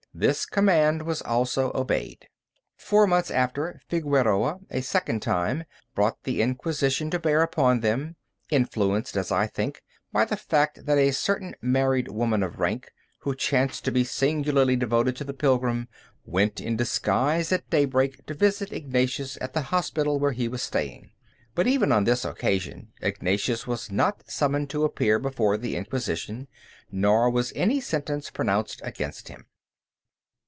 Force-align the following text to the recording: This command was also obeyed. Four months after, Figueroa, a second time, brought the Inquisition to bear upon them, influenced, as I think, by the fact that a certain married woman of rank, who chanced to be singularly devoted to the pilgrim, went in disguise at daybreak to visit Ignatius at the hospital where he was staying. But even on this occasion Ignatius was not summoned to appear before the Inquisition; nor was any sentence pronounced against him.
This 0.13 0.45
command 0.45 1.03
was 1.03 1.21
also 1.21 1.71
obeyed. 1.73 2.27
Four 2.75 3.07
months 3.07 3.31
after, 3.31 3.79
Figueroa, 3.87 4.59
a 4.69 4.81
second 4.81 5.21
time, 5.21 5.63
brought 5.95 6.23
the 6.25 6.41
Inquisition 6.41 7.09
to 7.11 7.17
bear 7.17 7.41
upon 7.41 7.79
them, 7.79 8.17
influenced, 8.51 9.15
as 9.15 9.31
I 9.31 9.47
think, 9.47 9.81
by 10.11 10.25
the 10.25 10.35
fact 10.35 10.85
that 10.85 10.97
a 10.97 11.11
certain 11.13 11.55
married 11.61 12.09
woman 12.09 12.43
of 12.43 12.59
rank, 12.59 12.91
who 13.19 13.33
chanced 13.33 13.85
to 13.85 13.91
be 13.93 14.03
singularly 14.03 14.75
devoted 14.75 15.15
to 15.15 15.23
the 15.23 15.33
pilgrim, 15.33 15.87
went 16.25 16.59
in 16.59 16.75
disguise 16.75 17.49
at 17.53 17.69
daybreak 17.69 18.25
to 18.25 18.33
visit 18.33 18.73
Ignatius 18.73 19.37
at 19.39 19.53
the 19.53 19.61
hospital 19.61 20.19
where 20.19 20.33
he 20.33 20.49
was 20.49 20.61
staying. 20.61 21.11
But 21.55 21.67
even 21.67 21.93
on 21.93 22.03
this 22.03 22.25
occasion 22.25 22.89
Ignatius 23.01 23.65
was 23.65 23.89
not 23.89 24.29
summoned 24.29 24.69
to 24.71 24.83
appear 24.83 25.19
before 25.19 25.55
the 25.57 25.77
Inquisition; 25.77 26.49
nor 26.91 27.29
was 27.29 27.53
any 27.55 27.79
sentence 27.79 28.29
pronounced 28.29 28.81
against 28.83 29.29
him. 29.29 29.45